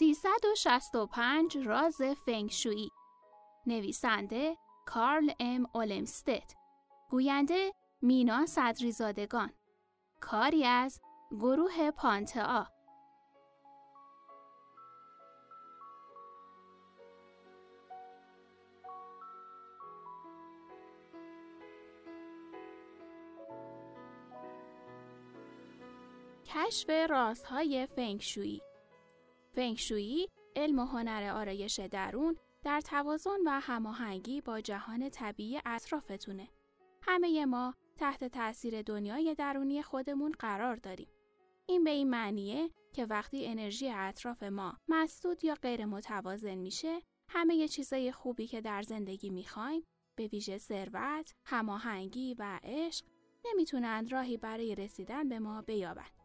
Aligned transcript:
365 0.00 1.58
راز 1.58 2.02
فنگشویی. 2.26 2.90
نویسنده 3.66 4.56
کارل 4.86 5.30
ام. 5.40 5.66
اولمستد. 5.74 6.50
گوینده 7.10 7.72
مینا 8.02 8.46
صدریزادگان. 8.46 9.52
کاری 10.20 10.64
از 10.64 11.00
گروه 11.30 11.90
پانتا. 11.90 12.66
کشف 26.44 26.90
رازهای 26.90 27.86
فنگشویی. 27.96 28.69
فنگشویی 29.54 30.28
علم 30.56 30.78
و 30.78 30.84
هنر 30.84 31.32
آرایش 31.34 31.80
درون 31.80 32.36
در 32.64 32.80
توازن 32.80 33.38
و 33.46 33.60
هماهنگی 33.60 34.40
با 34.40 34.60
جهان 34.60 35.10
طبیعی 35.10 35.60
اطرافتونه. 35.66 36.48
همه 37.02 37.44
ما 37.46 37.74
تحت 37.96 38.24
تاثیر 38.24 38.82
دنیای 38.82 39.34
درونی 39.34 39.82
خودمون 39.82 40.32
قرار 40.38 40.76
داریم. 40.76 41.08
این 41.66 41.84
به 41.84 41.90
این 41.90 42.10
معنیه 42.10 42.70
که 42.92 43.04
وقتی 43.04 43.46
انرژی 43.46 43.90
اطراف 43.90 44.42
ما 44.42 44.76
مسدود 44.88 45.44
یا 45.44 45.54
غیر 45.54 45.84
متوازن 45.84 46.54
میشه، 46.54 46.98
همه 47.28 47.68
چیزای 47.68 48.12
خوبی 48.12 48.46
که 48.46 48.60
در 48.60 48.82
زندگی 48.82 49.30
می‌خوایم 49.30 49.82
به 50.16 50.26
ویژه 50.26 50.58
ثروت، 50.58 51.34
هماهنگی 51.44 52.34
و 52.34 52.60
عشق 52.62 53.04
نمی‌تونند 53.44 54.12
راهی 54.12 54.36
برای 54.36 54.74
رسیدن 54.74 55.28
به 55.28 55.38
ما 55.38 55.62
بیابند. 55.62 56.20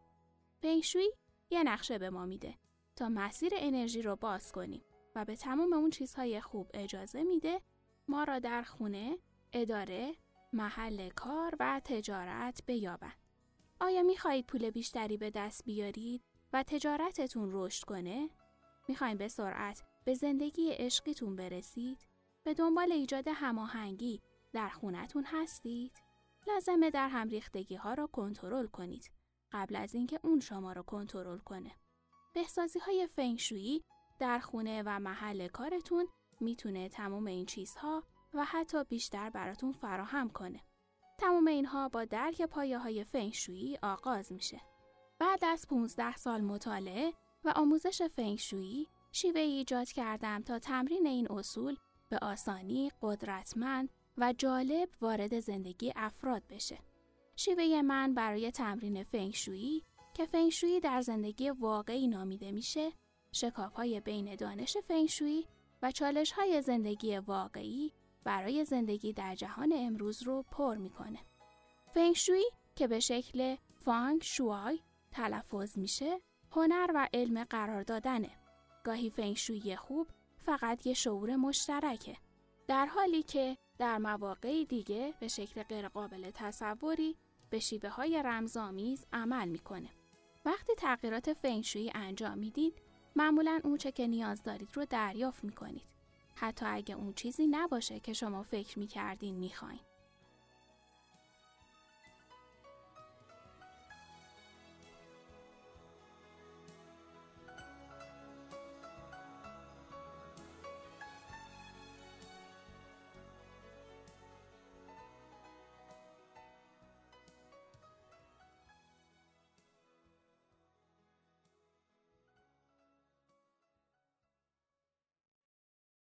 فنگشویی 0.62 1.12
یه 1.50 1.62
نقشه 1.62 1.98
به 1.98 2.10
ما 2.10 2.26
میده 2.26 2.54
تا 2.96 3.08
مسیر 3.08 3.52
انرژی 3.56 4.02
رو 4.02 4.16
باز 4.16 4.52
کنیم 4.52 4.82
و 5.14 5.24
به 5.24 5.36
تمام 5.36 5.72
اون 5.72 5.90
چیزهای 5.90 6.40
خوب 6.40 6.70
اجازه 6.74 7.22
میده 7.22 7.60
ما 8.08 8.24
را 8.24 8.38
در 8.38 8.62
خونه، 8.62 9.18
اداره، 9.52 10.14
محل 10.52 11.08
کار 11.08 11.56
و 11.60 11.80
تجارت 11.84 12.62
بیابند. 12.66 13.16
آیا 13.80 14.02
می‌خواهید 14.02 14.46
پول 14.46 14.70
بیشتری 14.70 15.16
به 15.16 15.30
دست 15.30 15.64
بیارید 15.64 16.22
و 16.52 16.62
تجارتتون 16.62 17.48
رشد 17.52 17.84
کنه؟ 17.84 18.30
می‌خواین 18.88 19.16
به 19.16 19.28
سرعت 19.28 19.82
به 20.04 20.14
زندگی 20.14 20.70
عشقیتون 20.70 21.36
برسید؟ 21.36 21.98
به 22.44 22.54
دنبال 22.54 22.92
ایجاد 22.92 23.28
هماهنگی 23.28 24.22
در 24.52 24.68
خونتون 24.68 25.24
هستید؟ 25.26 25.92
لازمه 26.48 26.90
در 26.90 27.08
هم 27.08 27.28
ریختگی 27.28 27.74
ها 27.74 27.94
را 27.94 28.06
کنترل 28.06 28.66
کنید 28.66 29.10
قبل 29.52 29.76
از 29.76 29.94
اینکه 29.94 30.20
اون 30.22 30.40
شما 30.40 30.72
را 30.72 30.82
کنترل 30.82 31.38
کنه. 31.38 31.72
بهسازی 32.36 32.78
های 32.78 33.06
فنگشویی 33.06 33.84
در 34.18 34.38
خونه 34.38 34.82
و 34.86 34.98
محل 34.98 35.48
کارتون 35.48 36.08
می‌تونه 36.40 36.88
تمام 36.88 37.26
این 37.26 37.46
چیزها 37.46 38.02
و 38.34 38.44
حتی 38.44 38.84
بیشتر 38.84 39.30
براتون 39.30 39.72
فراهم 39.72 40.30
کنه. 40.30 40.60
تمام 41.18 41.46
اینها 41.46 41.88
با 41.88 42.04
درک 42.04 42.42
پایه 42.42 42.78
های 42.78 43.04
فنگشویی 43.04 43.78
آغاز 43.82 44.32
میشه. 44.32 44.60
بعد 45.18 45.44
از 45.44 45.66
15 45.68 46.16
سال 46.16 46.40
مطالعه 46.40 47.12
و 47.44 47.52
آموزش 47.56 48.02
فنگشویی 48.02 48.88
شیوه 49.12 49.40
ایجاد 49.40 49.88
کردم 49.88 50.42
تا 50.42 50.58
تمرین 50.58 51.06
این 51.06 51.32
اصول 51.32 51.76
به 52.08 52.18
آسانی، 52.22 52.92
قدرتمند 53.02 53.88
و 54.18 54.34
جالب 54.38 54.88
وارد 55.00 55.40
زندگی 55.40 55.92
افراد 55.96 56.42
بشه. 56.50 56.78
شیوه 57.36 57.82
من 57.82 58.14
برای 58.14 58.50
تمرین 58.50 59.04
فنگشویی 59.04 59.82
که 60.16 60.26
فنگشویی 60.26 60.80
در 60.80 61.00
زندگی 61.00 61.50
واقعی 61.50 62.08
نامیده 62.08 62.52
میشه 62.52 62.92
شکاف 63.32 63.72
های 63.72 64.00
بین 64.00 64.34
دانش 64.34 64.76
فنگشویی 64.76 65.46
و 65.82 65.92
چالش 65.92 66.32
های 66.32 66.62
زندگی 66.62 67.18
واقعی 67.18 67.92
برای 68.24 68.64
زندگی 68.64 69.12
در 69.12 69.34
جهان 69.34 69.72
امروز 69.76 70.22
رو 70.22 70.42
پر 70.42 70.76
می‌کنه. 70.76 71.18
فنگشویی 71.94 72.50
که 72.76 72.86
به 72.86 73.00
شکل 73.00 73.56
فانگ 73.74 74.22
شوای 74.22 74.80
تلفظ 75.10 75.78
میشه 75.78 76.20
هنر 76.50 76.90
و 76.94 77.08
علم 77.14 77.44
قرار 77.44 77.82
دادنه. 77.82 78.30
گاهی 78.84 79.10
فنگشویی 79.10 79.76
خوب 79.76 80.06
فقط 80.38 80.86
یه 80.86 80.94
شعور 80.94 81.36
مشترکه. 81.36 82.16
در 82.66 82.86
حالی 82.86 83.22
که 83.22 83.56
در 83.78 83.98
مواقعی 83.98 84.64
دیگه 84.64 85.14
به 85.20 85.28
شکل 85.28 85.62
غیرقابل 85.62 86.30
تصوری 86.34 87.16
به 87.50 87.58
شیوه 87.58 87.88
های 87.88 88.22
رمزآمیز 88.22 89.06
عمل 89.12 89.48
می‌کنه. 89.48 89.88
وقتی 90.46 90.74
تغییرات 90.74 91.32
فنگشویی 91.32 91.92
انجام 91.94 92.38
می‌دید، 92.38 92.82
معمولا 93.16 93.60
اون 93.64 93.76
چه 93.76 93.92
که 93.92 94.06
نیاز 94.06 94.42
دارید 94.42 94.68
رو 94.74 94.84
دریافت 94.84 95.44
می‌کنید. 95.44 95.88
حتی 96.34 96.66
اگه 96.66 96.94
اون 96.94 97.12
چیزی 97.12 97.46
نباشه 97.46 98.00
که 98.00 98.12
شما 98.12 98.42
فکر 98.42 98.78
می‌کردین 98.78 99.34
می‌خواین. 99.34 99.80